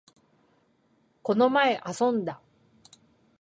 [1.21, 2.41] この前、遊んだ